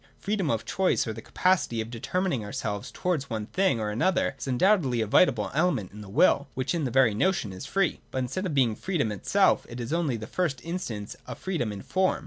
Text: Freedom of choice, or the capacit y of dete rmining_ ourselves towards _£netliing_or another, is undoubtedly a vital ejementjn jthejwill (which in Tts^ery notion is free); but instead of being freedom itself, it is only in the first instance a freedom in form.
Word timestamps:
Freedom 0.17 0.49
of 0.49 0.65
choice, 0.65 1.05
or 1.05 1.13
the 1.13 1.21
capacit 1.21 1.73
y 1.73 1.77
of 1.79 1.91
dete 1.91 2.09
rmining_ 2.19 2.39
ourselves 2.43 2.89
towards 2.91 3.25
_£netliing_or 3.27 3.93
another, 3.93 4.33
is 4.35 4.47
undoubtedly 4.47 4.99
a 4.99 5.05
vital 5.05 5.49
ejementjn 5.51 6.01
jthejwill 6.01 6.47
(which 6.55 6.73
in 6.73 6.83
Tts^ery 6.87 7.15
notion 7.15 7.53
is 7.53 7.67
free); 7.67 7.99
but 8.09 8.17
instead 8.17 8.47
of 8.47 8.55
being 8.55 8.75
freedom 8.75 9.11
itself, 9.11 9.63
it 9.69 9.79
is 9.79 9.93
only 9.93 10.15
in 10.15 10.21
the 10.21 10.25
first 10.25 10.59
instance 10.65 11.15
a 11.27 11.35
freedom 11.35 11.71
in 11.71 11.83
form. 11.83 12.19